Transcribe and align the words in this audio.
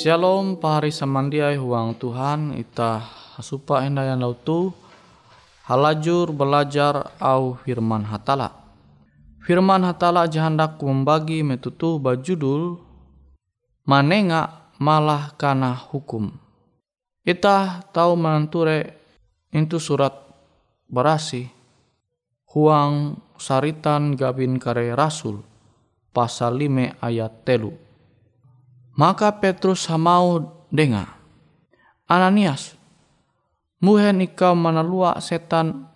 Shalom 0.00 0.56
pahari 0.56 0.88
samandiai 0.88 1.60
huang 1.60 1.92
Tuhan 1.92 2.56
ita 2.56 3.04
supa 3.36 3.84
yang 3.84 4.00
lautu 4.16 4.72
halajur 5.68 6.32
belajar 6.32 7.12
au 7.20 7.60
firman 7.60 8.08
hatala. 8.08 8.48
Firman 9.44 9.84
hatala 9.84 10.24
jahandak 10.24 10.80
membagi 10.80 11.44
metutu 11.44 12.00
bajudul 12.00 12.80
manenga 13.84 14.72
malah 14.80 15.36
kana 15.36 15.76
hukum. 15.76 16.32
Ita 17.20 17.84
tahu 17.92 18.16
menenture 18.16 18.96
itu 19.52 19.76
surat 19.76 20.16
berasi 20.88 21.44
huang 22.48 23.20
saritan 23.36 24.16
gabin 24.16 24.56
kare 24.56 24.96
rasul 24.96 25.44
pasal 26.16 26.56
5 26.56 27.04
ayat 27.04 27.44
telu 27.44 27.89
maka 28.94 29.38
Petrus 29.38 29.86
hamau 29.90 30.46
dengar. 30.70 31.18
Ananias, 32.10 32.74
muhen 33.78 34.22
ikau 34.22 34.58
menalua 34.58 35.22
setan 35.22 35.86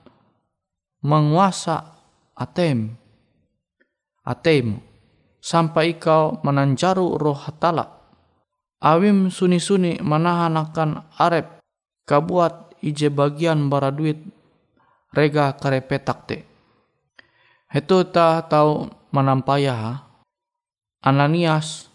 menguasa 1.03 2.01
atem, 2.39 2.95
atem, 4.23 4.79
sampai 5.43 5.99
ikau 5.99 6.41
menanjaru 6.41 7.19
roh 7.19 7.37
hatala. 7.37 7.91
Awim 8.85 9.33
suni-suni 9.33 10.01
menahan 10.05 10.61
akan 10.61 11.09
arep 11.17 11.61
kabuat 12.05 12.77
ije 12.85 13.09
bagian 13.09 13.73
bara 13.73 13.89
duit 13.89 14.21
rega 15.13 15.57
karepetak 15.57 16.19
te. 16.29 16.39
Itu 17.75 18.07
ta 18.13 18.45
tahu 18.45 18.87
menampaya 19.11 20.05
Ananias 21.01 21.94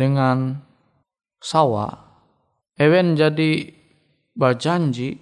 dengan 0.00 0.56
sawa, 1.36 1.92
Ewen 2.80 3.20
jadi 3.20 3.68
berjanji 4.32 5.20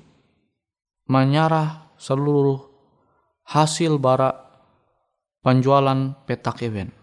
menyarah 1.11 1.91
seluruh 1.99 2.63
hasil 3.43 3.99
bara 3.99 4.31
penjualan 5.43 6.15
petak 6.23 6.63
Ewen. 6.63 6.95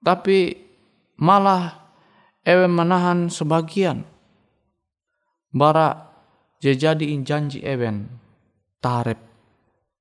Tapi 0.00 0.56
malah 1.20 1.92
Ewen 2.40 2.72
menahan 2.72 3.28
sebagian 3.28 4.08
bara 5.52 6.08
jadi 6.64 7.04
janji 7.20 7.60
Ewen 7.60 8.08
tarep 8.80 9.20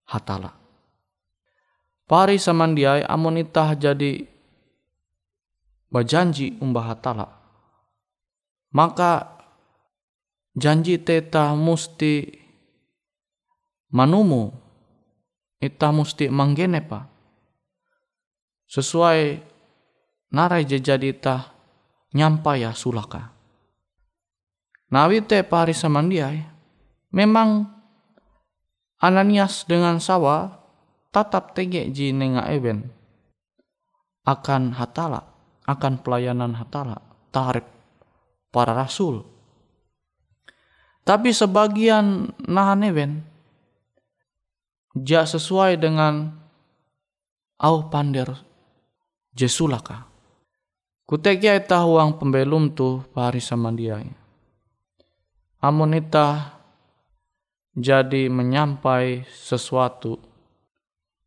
hatala. 0.07 0.56
Pari 2.06 2.38
samandiai 2.38 3.02
amonitah 3.02 3.74
jadi 3.74 4.35
berjanji 5.95 6.59
umbah 6.59 6.92
hatala 6.92 7.31
maka 8.75 9.39
janji 10.51 11.00
teta 11.00 11.56
musti 11.56 12.36
manumu 13.95 14.51
ita 15.63 15.95
musti 15.95 16.27
manggene 16.27 16.83
pa 16.83 17.07
sesuai 18.68 19.39
narai 20.36 20.68
jadi 20.68 21.15
ita 21.15 21.56
nyampaya 22.15 22.71
sulaka. 22.71 23.36
Nawi 24.92 25.19
te 25.27 25.44
pari 25.44 25.75
samandiai 25.75 26.39
memang 27.12 27.71
Ananias 28.95 29.68
dengan 29.68 30.00
sawa 30.00 30.56
tatap 31.12 31.51
tege 31.51 31.92
ji 31.92 32.15
nenga 32.15 32.47
even. 32.56 32.89
Akan 34.25 34.74
hatala 34.74 35.35
akan 35.66 36.02
pelayanan 36.02 36.54
hatala, 36.54 37.02
tarif 37.34 37.66
para 38.54 38.72
rasul. 38.72 39.26
Tapi 41.06 41.30
sebagian 41.30 42.34
nahan 42.50 42.82
even 42.82 43.12
ja 44.98 45.22
sesuai 45.22 45.78
dengan 45.78 46.34
au 47.62 47.92
pander 47.92 48.34
jesulaka. 49.36 50.10
Kutekia 51.06 51.54
ita 51.54 51.86
huang 51.86 52.18
pembelum 52.18 52.74
tu 52.74 53.06
pari 53.14 53.38
sama 53.38 53.70
dia. 53.70 54.02
Amun 55.62 55.94
ita 55.94 56.58
jadi 57.78 58.26
menyampai 58.32 59.30
sesuatu 59.30 60.18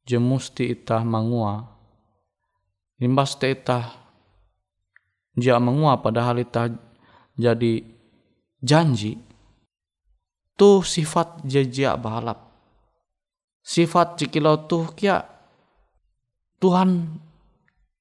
jemusti 0.02 0.74
ita 0.74 1.04
mangua. 1.06 1.62
Limbas 2.98 3.38
te 3.38 3.54
ita 3.54 4.07
ja 5.38 5.56
mengua 5.62 6.02
padahal 6.02 6.42
ita 6.42 6.68
jadi 7.38 7.82
janji. 8.60 9.16
Tu 10.58 10.70
sifat 10.82 11.46
jejak 11.46 11.94
balap 12.02 12.48
sifat 13.68 14.16
cikilau 14.16 14.64
tuh 14.64 14.88
kia 14.96 15.20
Tuhan 16.56 17.20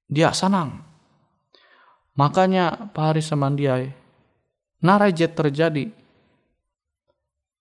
dia 0.08 0.32
senang. 0.32 0.80
Makanya 2.16 2.90
Pak 2.96 3.04
Hari 3.14 3.22
Samandiai 3.22 3.92
narajet 4.82 5.36
terjadi 5.38 5.92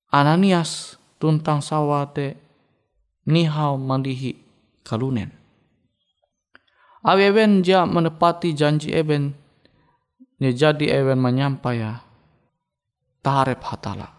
Ananias 0.08 0.96
tuntang 1.20 1.60
sawate 1.60 2.38
nihau 3.28 3.76
mandihi 3.76 4.38
kalunen. 4.86 5.34
Aweben 7.04 7.60
dia 7.60 7.84
menepati 7.84 8.56
janji 8.56 8.94
eben 8.94 9.36
dia 10.36 10.52
jadi 10.52 11.00
eben 11.00 11.16
menyampaikan 11.20 12.04
tarep 13.24 13.60
hatala. 13.64 14.12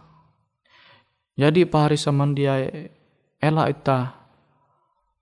Jadi 1.37 1.69
Pak 1.69 1.81
Hari 1.85 1.97
Samandiai 2.01 2.89
ela 3.37 3.69
ita 3.69 4.17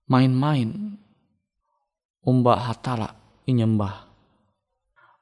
main-main 0.08 0.96
umba 2.24 2.56
hatala 2.56 3.14
inyembah. 3.44 4.08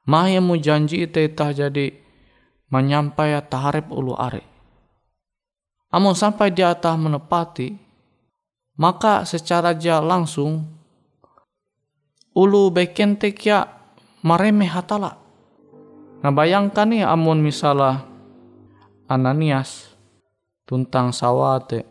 Maya 0.06 0.38
mu 0.38 0.54
janji 0.54 1.02
ita 1.02 1.18
ita 1.18 1.50
jadi 1.50 1.90
menyampai 2.70 3.34
taharep 3.50 3.90
ulu 3.90 4.14
are. 4.14 4.42
Amun 5.94 6.14
sampai 6.14 6.50
di 6.50 6.62
atas 6.62 6.98
menepati, 6.98 7.74
maka 8.78 9.22
secara 9.22 9.70
dia 9.74 10.02
langsung 10.02 10.66
ulu 12.34 12.70
bekente 12.74 13.30
kia 13.30 13.66
maremeh 14.22 14.70
hatala. 14.70 15.23
Nah 16.24 16.32
bayangkan 16.32 16.88
nih 16.88 17.04
amun 17.04 17.44
misalnya 17.44 18.08
Ananias 19.04 19.92
tuntang 20.64 21.12
sawate 21.12 21.84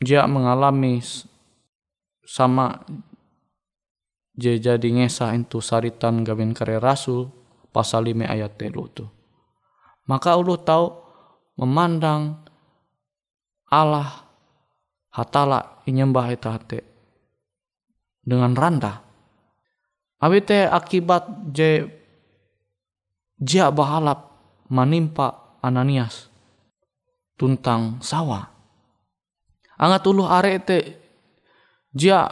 dia 0.00 0.24
mengalami 0.24 1.04
sama 2.24 2.80
dia 4.32 4.56
jadi 4.56 4.88
ngesa 4.88 5.36
itu 5.36 5.60
saritan 5.60 6.24
gawin 6.24 6.56
kare 6.56 6.80
rasul 6.80 7.28
pasal 7.68 8.08
5 8.08 8.24
ayat 8.24 8.56
telu 8.56 8.88
tu. 8.88 9.04
Maka 10.08 10.32
ulu 10.40 10.56
tahu 10.56 10.88
memandang 11.60 12.40
Allah 13.68 14.24
hatala 15.12 15.84
inyembah 15.84 16.26
itu 16.32 16.48
hati 16.48 16.80
dengan 18.24 18.56
randa. 18.56 19.04
Awite 20.16 20.64
akibat 20.64 21.52
je 21.52 22.00
jia 23.42 23.74
bahalap 23.74 24.30
menimpa 24.70 25.58
Ananias 25.58 26.30
tuntang 27.34 27.98
sawah 27.98 28.52
Angat 29.82 30.06
uluh 30.06 30.30
te 30.62 30.78
dia 31.90 32.22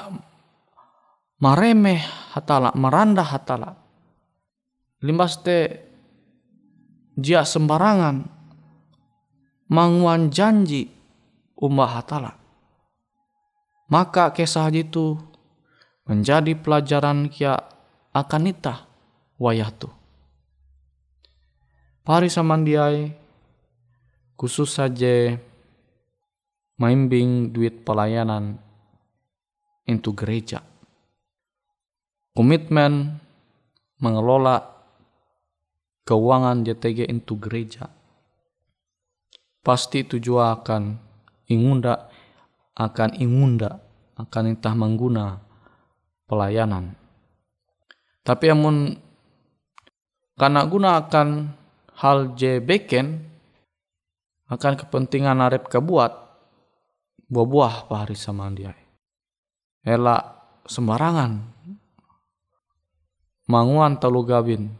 maremeh 1.42 1.98
hatala, 2.30 2.70
maranda 2.78 3.26
hatala. 3.26 3.74
Limbas 5.02 5.42
te 5.42 5.82
dia 7.18 7.42
sembarangan 7.42 8.22
manguan 9.66 10.30
janji 10.30 10.86
umbah 11.58 11.90
hatala. 11.90 12.38
Maka 13.90 14.30
kisah 14.30 14.70
itu 14.70 15.18
menjadi 16.06 16.54
pelajaran 16.54 17.26
kia 17.34 17.58
akan 18.14 18.46
itah 18.46 18.86
wayah 19.42 19.74
tu. 19.74 19.90
Pari 22.10 22.26
samandiai 22.26 23.06
khusus 24.34 24.82
saja 24.82 25.38
maimbing 26.74 27.54
duit 27.54 27.86
pelayanan 27.86 28.58
into 29.86 30.10
gereja. 30.18 30.58
Komitmen 32.34 33.14
mengelola 34.02 34.58
keuangan 36.02 36.66
JTG 36.66 37.06
into 37.06 37.38
gereja. 37.38 37.86
Pasti 39.62 40.02
tujuan 40.02 40.58
akan 40.58 40.82
ingunda 41.46 42.10
akan 42.74 43.22
ingunda 43.22 43.78
akan 44.18 44.58
entah 44.58 44.74
mengguna 44.74 45.38
pelayanan. 46.26 46.90
Tapi 48.26 48.50
amun 48.50 48.98
karena 50.34 50.66
guna 50.66 51.06
akan 51.06 51.59
hal 52.00 52.32
J 52.32 52.64
beken 52.64 53.20
akan 54.48 54.74
kepentingan 54.80 55.38
arep 55.44 55.68
kebuat 55.68 56.12
buah-buah 57.30 57.86
pahari 57.86 58.16
sama 58.16 58.50
dia. 58.50 58.74
Ela 59.84 60.18
sembarangan. 60.66 61.60
Manguan 63.46 63.98
telu 63.98 64.22
gabin. 64.26 64.70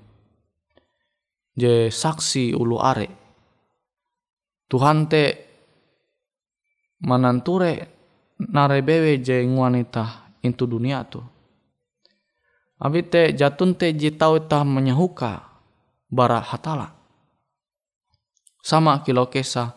Je 1.54 1.92
saksi 1.92 2.56
ulu 2.56 2.78
are. 2.80 3.08
Tuhan 4.70 5.10
te 5.10 5.24
mananture 7.02 7.90
narebewe 8.38 9.18
je 9.18 9.42
wanita 9.44 10.34
intu 10.46 10.64
dunia 10.64 11.02
tu. 11.04 11.18
Abi 12.80 13.02
te 13.04 13.34
jatun 13.34 13.74
te 13.74 13.92
jitau 13.92 14.38
ta 14.46 14.62
menyahuka 14.62 15.42
bara 16.08 16.38
hatala. 16.38 16.99
Sama 18.60 19.00
kilo 19.00 19.26
kesah 19.28 19.72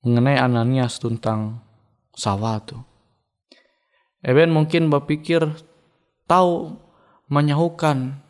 mengenai 0.00 0.40
Ananias 0.40 0.96
tentang 0.96 1.60
sawah 2.16 2.56
tu. 2.64 2.80
Eben 4.20 4.52
mungkin 4.52 4.88
berpikir 4.92 5.44
tahu 6.28 6.76
menyahukan 7.28 8.20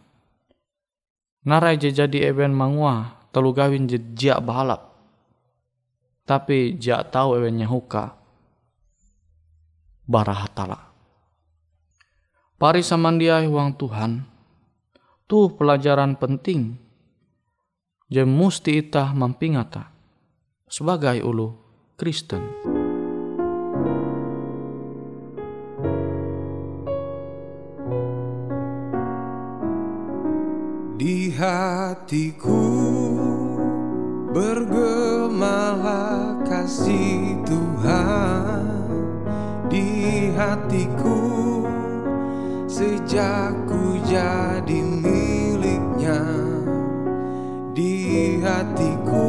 narai 1.47 1.79
jadi 1.79 2.31
eben 2.31 2.55
mangua 2.55 3.19
telu 3.35 3.51
gawin 3.55 3.87
jejak 3.87 4.39
balap. 4.43 4.91
Tapi 6.27 6.79
jak 6.79 7.11
tahu 7.11 7.43
eben 7.43 7.59
nyahuka 7.59 8.15
barahatala. 10.07 10.91
Pari 12.61 12.85
samandiai 12.85 13.49
uang 13.49 13.73
Tuhan, 13.81 14.21
tuh 15.25 15.55
pelajaran 15.57 16.19
penting. 16.19 16.77
Je 18.11 18.27
musti 18.27 18.83
itah 18.83 19.15
mampingata 19.15 19.87
sebagai 20.67 21.23
ulu 21.23 21.55
Kristen. 21.95 22.43
Di 30.99 31.31
hatiku 31.39 32.67
bergemalah 34.35 36.35
kasih 36.45 37.41
Tuhan 37.47 38.91
Di 39.71 40.35
hatiku 40.35 41.63
sejak 42.67 43.55
ku 43.71 43.95
jadi 44.03 44.90
hatiku 48.41 49.29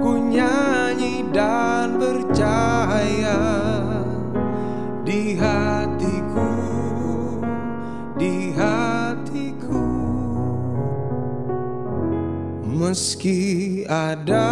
ku 0.00 0.16
nyanyi 0.16 1.28
dan 1.28 2.00
percaya 2.00 3.40
di 5.04 5.36
hatiku 5.36 6.50
di 8.16 8.52
hatiku. 8.56 9.86
Meski 12.64 13.84
ada 13.84 14.50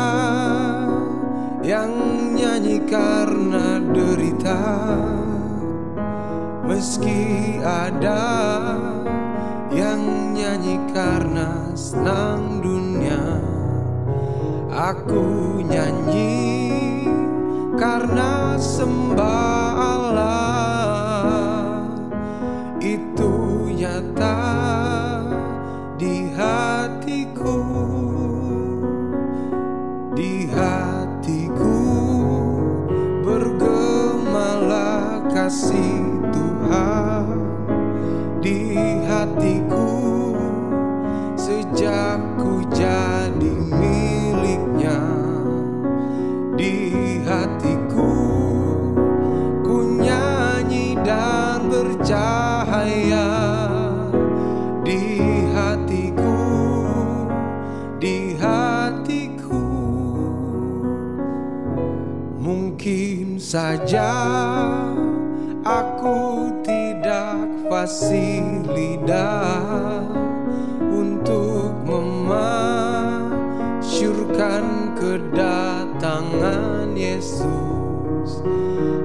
yang 1.64 1.92
nyanyi 2.36 2.84
karena 2.86 3.80
derita 3.92 4.60
meski 6.68 7.56
ada 7.64 8.20
yang 9.78 10.34
nyanyi 10.34 10.74
karena 10.90 11.70
senang 11.78 12.58
dunia. 12.58 13.38
Aku 14.74 15.62
nyanyi 15.62 17.06
karena 17.78 18.58
sembah 18.58 19.70
Allah 19.78 20.57
mungkin 62.48 63.36
saja 63.36 64.08
aku 65.60 66.48
tidak 66.64 67.44
fasih 67.68 68.64
lidah 68.72 70.08
untuk 70.88 71.76
memasyurkan 71.84 74.64
kedatangan 74.96 76.96
Yesus. 76.96 78.40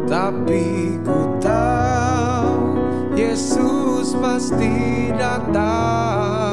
Tapi 0.07 0.95
ku 1.03 1.35
tahu 1.43 2.79
Yesus 3.19 4.15
pasti 4.23 5.11
datang 5.19 6.52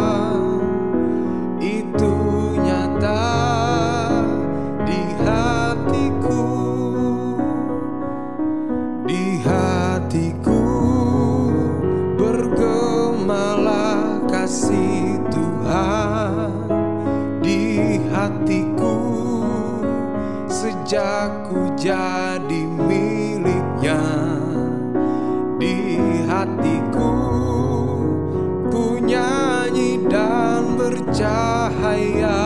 dan 30.30 30.78
bercahaya 30.78 32.38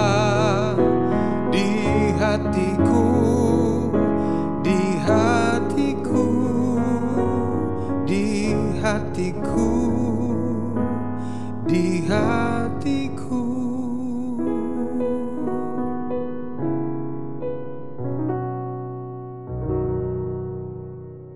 di 1.53 1.85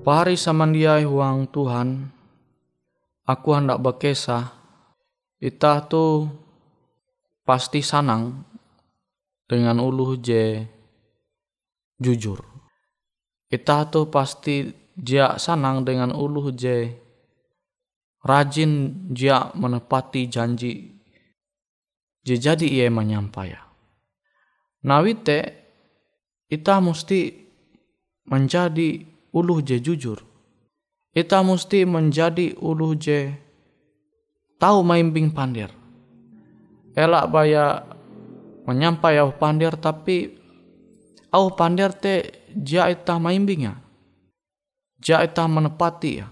Pahari 0.08 0.40
samandiai 0.40 1.04
huang 1.04 1.46
Tuhan, 1.52 2.10
aku 3.28 3.48
hendak 3.54 3.76
berkesah, 3.78 4.57
ita 5.38 5.86
tu 5.86 6.26
pasti 7.46 7.78
sanang 7.78 8.42
dengan 9.46 9.78
uluh 9.78 10.18
je 10.18 10.66
jujur. 12.02 12.42
Ita 13.48 13.88
tu 13.88 14.10
pasti 14.12 14.68
dia 14.92 15.38
sanang 15.38 15.86
dengan 15.86 16.12
uluh 16.12 16.52
je 16.52 16.90
rajin 18.26 18.92
dia 19.14 19.54
menepati 19.54 20.26
janji 20.26 21.00
je 22.26 22.34
jadi 22.34 22.66
ia 22.66 22.86
menyampaikan. 22.90 23.62
Nawite 24.84 25.54
ita 26.50 26.82
mesti 26.82 27.32
menjadi 28.28 29.06
uluh 29.32 29.62
je 29.64 29.80
jujur. 29.80 30.18
Ita 31.16 31.40
mesti 31.40 31.88
menjadi 31.88 32.52
uluh 32.60 32.92
je 32.98 33.47
tahu 34.58 34.82
maimbing 34.82 35.30
pandir. 35.30 35.70
Elak 36.98 37.30
baya 37.30 37.86
menyampai 38.66 39.22
au 39.22 39.30
pandir 39.32 39.78
tapi 39.78 40.34
au 41.30 41.54
pandir 41.54 41.94
te 41.94 42.44
ja 42.58 42.90
ita 42.90 43.16
maimbingnya. 43.16 43.78
Ja 44.98 45.22
ita 45.22 45.46
menepati 45.46 46.10
ya. 46.18 46.26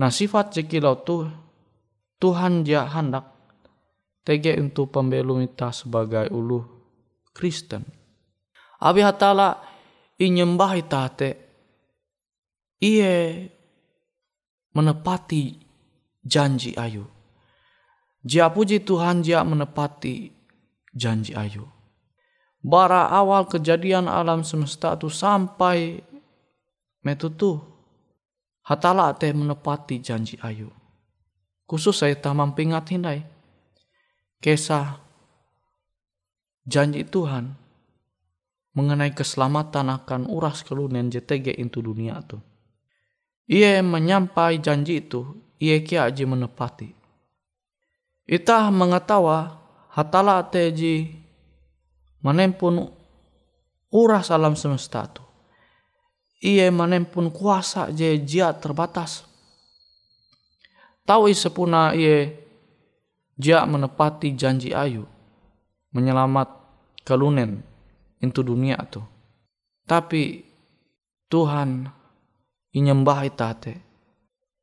Nah 0.00 0.08
sifat 0.08 0.56
jekilau 0.56 1.04
tu 1.04 1.28
Tuhan 2.18 2.66
ja 2.66 2.88
hendak 2.88 3.28
tege 4.24 4.56
untuk 4.58 4.90
pembelum 4.90 5.44
ita 5.44 5.70
sebagai 5.70 6.32
uluh 6.32 6.64
Kristen. 7.36 7.84
Abi 8.80 9.04
hatala 9.04 9.62
inyembah 10.16 10.72
ita 10.74 11.02
te 11.12 11.30
iye 12.80 13.46
menepati 14.72 15.58
janji 16.24 16.72
ayu. 16.78 17.17
Jia 18.28 18.52
puji 18.52 18.84
Tuhan 18.84 19.24
jia 19.24 19.40
menepati 19.40 20.28
janji 20.92 21.32
ayu. 21.32 21.64
Bara 22.60 23.08
awal 23.08 23.48
kejadian 23.48 24.04
alam 24.04 24.44
semesta 24.44 24.92
itu 25.00 25.08
sampai 25.08 26.04
metutu 27.00 27.56
hatala 28.68 29.16
teh 29.16 29.32
menepati 29.32 30.04
janji 30.04 30.36
ayu. 30.44 30.68
Khusus 31.64 32.04
saya 32.04 32.12
tak 32.20 32.36
mampingat 32.36 32.84
hindai. 32.92 33.24
Kisah 34.44 35.00
janji 36.68 37.08
Tuhan 37.08 37.56
mengenai 38.76 39.16
keselamatan 39.16 39.88
akan 39.88 40.28
uras 40.28 40.60
kelunen 40.68 41.08
JTG 41.08 41.56
itu 41.56 41.80
dunia 41.80 42.20
tu. 42.28 42.36
Ia 43.48 43.80
menyampai 43.80 44.60
janji 44.60 45.00
itu, 45.00 45.24
ia 45.56 45.80
kia 45.80 46.12
aji 46.12 46.28
menepati. 46.28 46.97
Itah 48.28 48.68
mengetawa 48.68 49.56
hatala 49.88 50.44
teji 50.44 51.16
menempun 52.20 52.92
uras 53.88 54.28
alam 54.28 54.52
semesta 54.52 55.08
tu. 55.08 55.24
Ia 56.44 56.68
menempun 56.68 57.32
kuasa 57.32 57.88
je 57.88 58.20
jia 58.20 58.52
terbatas. 58.52 59.24
Tahu 61.08 61.32
sepuna 61.32 61.96
ia 61.96 62.28
jia 63.40 63.64
menepati 63.64 64.36
janji 64.36 64.76
ayu 64.76 65.08
menyelamat 65.96 66.52
kelunen 67.08 67.64
into 68.20 68.44
dunia 68.44 68.76
tu. 68.92 69.00
Tapi 69.88 70.44
Tuhan 71.32 71.88
inyembah 72.76 73.24
itate 73.24 73.74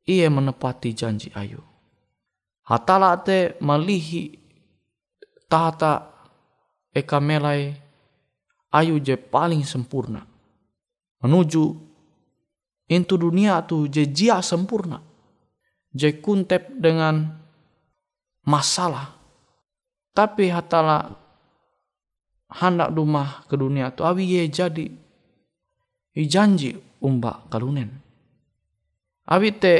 ia 0.06 0.30
menepati 0.30 0.94
janji 0.94 1.34
ayu. 1.34 1.75
Hatala 2.66 3.14
te 3.22 3.54
malihi 3.62 4.34
tahta 5.46 6.10
eka 6.90 7.22
melai 7.22 7.70
ayu 8.74 8.98
je 8.98 9.14
paling 9.14 9.62
sempurna. 9.62 10.26
Menuju 11.22 11.64
into 12.90 13.14
dunia 13.14 13.62
tu 13.62 13.86
je 13.86 14.02
jia 14.10 14.42
sempurna. 14.42 14.98
Je 15.94 16.10
kuntep 16.18 16.74
dengan 16.76 17.38
masalah. 18.42 19.14
Tapi 20.10 20.50
hatala 20.50 21.14
hendak 22.50 22.90
rumah 22.94 23.46
ke 23.46 23.54
dunia 23.54 23.94
tu 23.94 24.02
awi 24.02 24.38
ye 24.38 24.42
jadi 24.50 24.86
i 26.16 26.22
janji 26.26 26.74
umba 26.98 27.46
kalunen. 27.46 27.90
Abi 29.26 29.50
te 29.54 29.74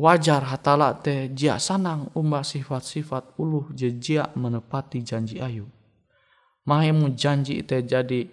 wajar 0.00 0.48
hatala 0.48 0.96
te 0.96 1.28
jia 1.28 1.60
sanang 1.60 2.08
umba 2.16 2.40
sifat-sifat 2.40 3.36
uluh 3.36 3.68
je 3.76 3.92
jia 4.00 4.32
menepati 4.32 5.04
janji 5.04 5.36
ayu. 5.36 5.68
Mahemu 6.64 7.12
janji 7.12 7.60
te 7.60 7.84
jadi 7.84 8.24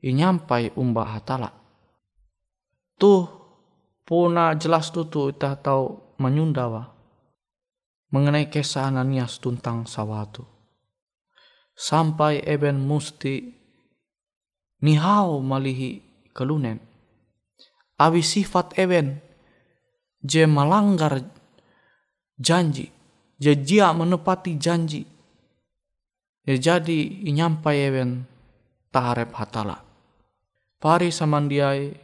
inyampai 0.00 0.72
umba 0.72 1.04
hatala. 1.04 1.52
Tuh 2.96 3.28
puna 4.08 4.56
jelas 4.56 4.88
tutu 4.88 5.28
ita 5.28 5.52
tahu 5.60 6.16
menyundawa 6.16 6.88
mengenai 8.12 8.48
kisah 8.48 8.88
Ananias 8.92 9.40
tuntang 9.40 9.88
sawatu. 9.88 10.44
Sampai 11.72 12.44
eben 12.44 12.84
musti 12.84 13.56
nihau 14.84 15.40
malihi 15.40 16.04
kelunen. 16.36 16.78
Abi 17.96 18.20
sifat 18.20 18.76
ewen 18.76 19.21
je 20.22 20.46
melanggar 20.46 21.18
janji, 22.38 22.90
je 23.38 23.52
jia 23.58 23.90
menepati 23.92 24.54
janji. 24.56 25.02
Ya 26.42 26.58
jadi 26.58 27.22
inyampai 27.22 27.86
ewen 27.86 28.26
taharep 28.90 29.30
hatala. 29.30 29.78
Pari 30.82 31.14
samandiai 31.14 31.94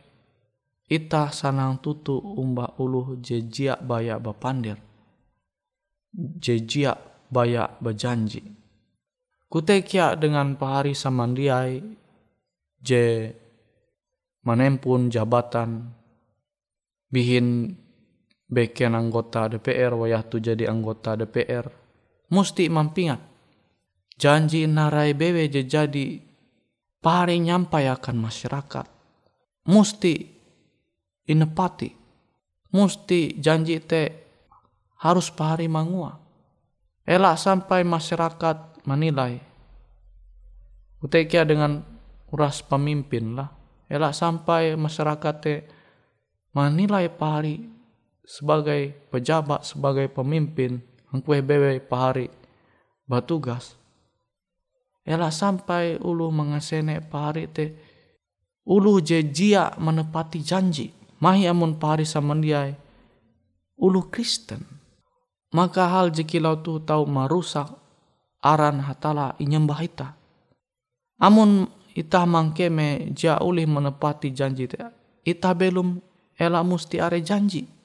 ita 0.87 1.35
sanang 1.35 1.83
tutu 1.83 2.15
umba 2.23 2.79
uluh 2.79 3.19
je 3.19 3.43
jia 3.43 3.75
baya 3.83 4.23
bapandir. 4.23 4.79
Je 6.15 6.63
jia 6.63 6.95
baya 7.35 7.67
berjanji. 7.83 8.47
Kutekia 9.51 10.15
dengan 10.15 10.55
pahari 10.55 10.95
samandiai 10.95 11.83
je 12.79 13.35
menempun 14.47 15.11
jabatan 15.11 15.99
bihin 17.11 17.75
beken 18.49 18.97
anggota 18.97 19.47
DPR 19.53 19.93
wayah 19.93 20.25
tu 20.25 20.41
jadi 20.41 20.67
anggota 20.67 21.15
DPR 21.15 21.69
musti 22.33 22.69
mampingat. 22.69 23.21
Janji 24.19 24.67
narai 24.67 25.15
bewe 25.15 25.47
je 25.47 25.63
jadi 25.63 26.19
pahari 26.99 27.39
nyampai 27.39 27.87
akan 27.87 28.17
masyarakat. 28.19 28.87
Musti 29.71 30.15
inepati. 31.29 31.91
Musti 32.75 33.39
janji 33.39 33.79
te 33.79 34.03
harus 34.99 35.31
pahari 35.31 35.71
mangua. 35.71 36.19
Elak 37.07 37.39
sampai 37.39 37.87
masyarakat 37.87 38.85
menilai. 38.85 39.39
Utekia 40.99 41.47
dengan 41.47 41.81
uras 42.35 42.61
pemimpin 42.67 43.39
lah 43.39 43.49
elak 43.89 44.13
sampai 44.13 44.77
masyarakat 44.77 45.35
te 45.41 45.55
menilai 46.53 47.09
pahari 47.09 47.78
sebagai 48.29 48.93
pejabat 49.09 49.65
sebagai 49.65 50.13
pemimpin 50.13 50.85
angkue 51.09 51.41
bewe 51.41 51.81
pahari 51.81 52.29
batugas 53.09 53.79
elak 55.09 55.33
sampai 55.33 55.97
ulu 55.97 56.29
mengasene 56.29 57.01
pahari 57.01 57.49
te 57.49 57.73
ulu 58.69 59.01
je 59.01 59.25
jia 59.25 59.73
menepati 59.81 60.45
janji. 60.45 60.93
Mahi 61.19 61.49
amun 61.49 61.81
pahari 61.81 62.05
samandiai 62.05 62.77
ulu 63.81 64.13
Kristen. 64.13 64.63
Maka 65.49 65.89
hal 65.89 66.13
jekilau 66.13 66.61
tu 66.61 66.77
tahu 66.85 67.09
merusak 67.09 67.73
aran 68.45 68.85
hatala 68.85 69.33
inyembah 69.41 69.81
ita. 69.81 70.09
Amun 71.17 71.67
ita 71.97 72.29
mangkeme 72.29 73.17
ja 73.17 73.41
ulih 73.41 73.65
menepati 73.65 74.31
janji 74.31 74.69
te 74.69 74.79
ita 75.25 75.57
belum 75.57 75.99
ela 76.37 76.61
musti 76.61 77.01
are 77.01 77.19
janji. 77.25 77.78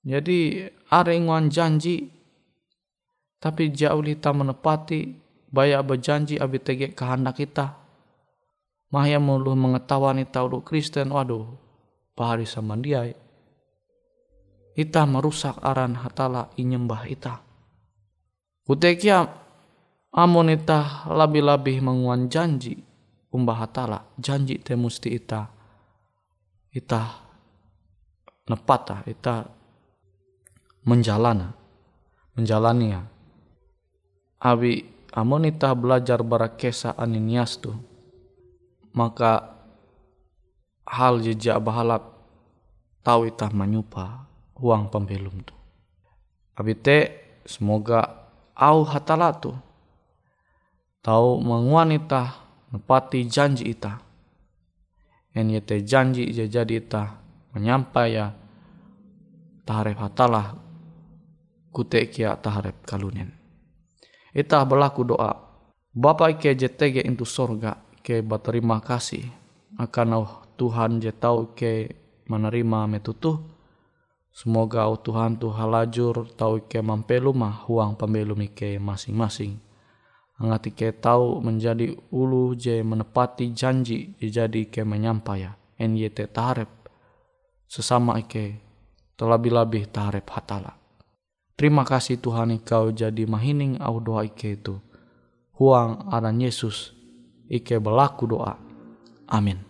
Jadi 0.00 0.64
are 0.88 1.14
nguan 1.20 1.52
janji 1.52 2.08
tapi 3.40 3.72
jauh 3.72 4.04
kita 4.04 4.32
menepati 4.32 5.16
baya 5.48 5.80
berjanji 5.80 6.36
abi 6.40 6.60
tege 6.60 6.92
kehendak 6.92 7.40
kita. 7.40 7.76
Mahya 8.90 9.22
mulu 9.22 9.54
mengetahuan 9.54 10.18
ita 10.18 10.42
ulu 10.42 10.60
Kristen 10.66 11.14
waduh 11.14 11.46
pahari 12.18 12.44
sama 12.44 12.74
dia. 12.80 13.06
Ita 14.74 15.04
merusak 15.04 15.60
aran 15.60 15.94
hatala 16.00 16.50
inyembah 16.56 17.02
ita. 17.06 17.44
Kutekia 18.66 19.28
amun 20.10 20.50
ita 20.50 21.06
lebih-lebih 21.06 21.86
menguan 21.86 22.26
janji 22.26 22.78
umbah 23.30 23.62
hatala 23.66 24.10
janji 24.18 24.58
te 24.58 24.74
musti 24.74 25.14
ita 25.14 25.46
ita 26.74 27.02
nepata 28.50 29.06
ita 29.06 29.46
menjalana 30.84 31.54
menjalani 32.36 32.96
ya. 32.96 33.02
Abi 34.40 34.88
amon 35.12 35.44
ita 35.44 35.72
belajar 35.76 36.24
barakesa 36.24 36.96
aninias 36.96 37.60
tu 37.60 37.76
maka 38.96 39.54
hal 40.88 41.20
jejak 41.20 41.60
bahalap 41.62 42.02
tahu 43.04 43.28
ita 43.28 43.52
menyupa 43.52 44.26
uang 44.56 44.88
pembelum 44.88 45.44
tu. 45.44 45.54
Abi 46.56 46.72
te 46.76 46.98
semoga 47.44 48.28
au 48.56 48.84
hatala 48.84 49.32
tu 49.36 49.52
tahu 51.00 51.40
menguan 51.40 51.96
ita 51.96 52.36
nepati 52.72 53.24
janji 53.24 53.72
ita 53.72 54.00
en 55.32 55.48
yete 55.48 55.80
janji 55.80 56.28
jadi 56.28 56.74
ita 56.76 57.16
menyampai 57.56 58.08
ya 58.14 58.36
taharep 59.64 59.96
hatalah 59.96 60.69
kute 61.70 62.10
kia 62.10 62.34
taharep 62.36 62.82
kalunen. 62.86 63.34
Ita 64.30 64.62
berlaku 64.62 65.02
doa. 65.06 65.32
Bapa 65.90 66.30
ke 66.38 66.54
JTG 66.54 67.02
into 67.02 67.26
sorga 67.26 67.82
ke 67.98 68.22
berterima 68.22 68.78
kasih 68.78 69.26
akan 69.74 70.08
oh 70.22 70.30
Tuhan 70.54 71.02
je 71.02 71.10
tahu 71.10 71.56
ke 71.58 71.90
menerima 72.30 72.86
metutuh. 72.86 73.42
Semoga 74.30 74.86
oh 74.86 75.02
Tuhan 75.02 75.42
tu 75.42 75.50
halajur 75.50 76.30
tahu 76.38 76.70
ke 76.70 76.78
mampelu 76.78 77.34
mah 77.34 77.66
huang 77.66 77.98
pembelum 77.98 78.38
ke 78.54 78.78
masing-masing. 78.78 79.58
Angati 80.40 80.72
ke 80.72 80.94
tahu 80.94 81.42
menjadi 81.42 81.92
ulu 82.14 82.56
je 82.56 82.80
menepati 82.80 83.50
janji 83.52 84.14
jadi 84.16 84.70
ke 84.70 84.86
menyampai 84.86 85.42
ya. 85.42 85.52
NYT 85.80 86.32
taharep 86.32 86.70
sesama 87.66 88.16
ike 88.20 88.60
terlebih-lebih 89.20 89.92
taharep 89.92 90.28
hatala. 90.32 90.79
Terima 91.60 91.84
kasih 91.84 92.16
Tuhan 92.16 92.56
Engkau 92.56 92.88
jadi 92.88 93.28
mahining 93.28 93.76
au 93.84 94.00
doa 94.00 94.24
ike 94.24 94.56
itu. 94.56 94.80
Huang 95.60 96.08
aran 96.08 96.40
Yesus 96.40 96.96
ike 97.52 97.76
berlaku 97.76 98.24
doa. 98.24 98.56
Amin. 99.28 99.69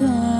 Yesus 0.00 0.39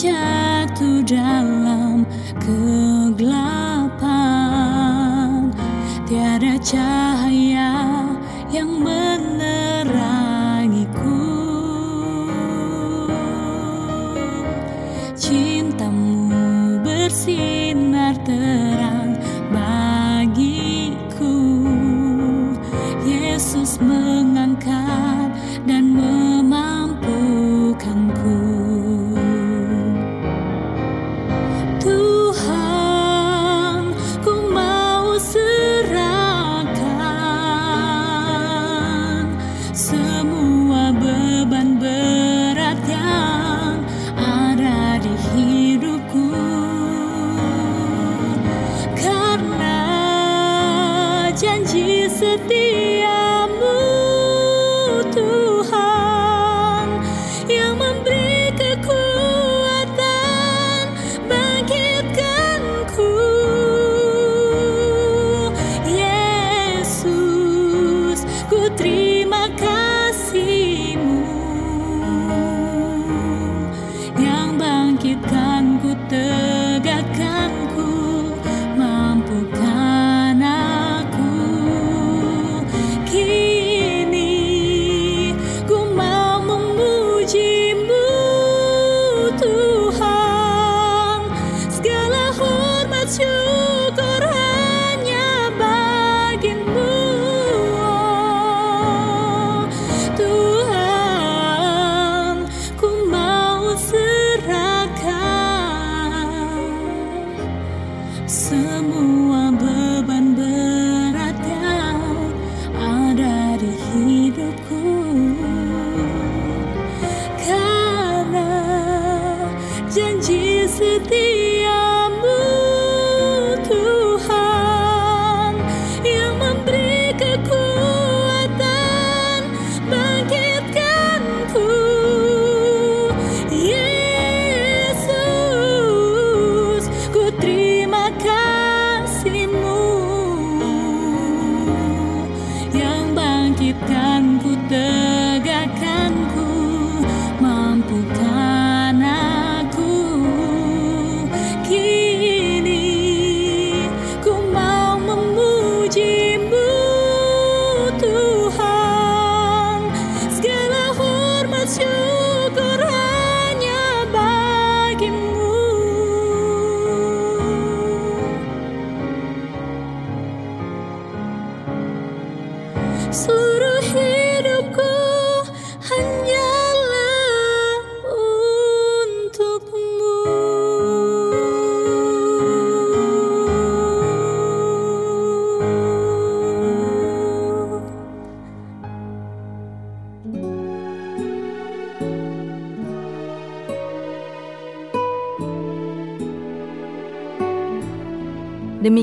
jatuh 0.00 1.04
dalam 1.04 2.08
kegelapan. 2.40 3.92
Tiada 6.08 6.56
cahaya 6.64 7.76
yang 8.48 8.80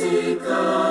Mexico. 0.00 0.89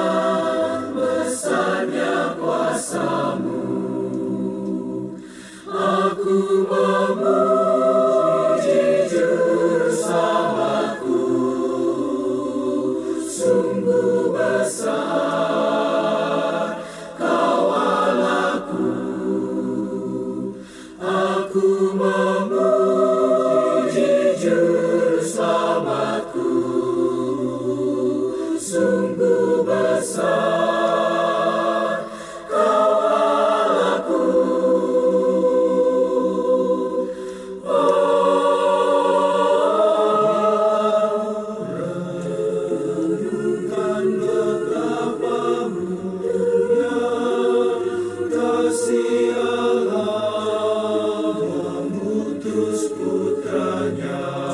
Dan 52.50 54.49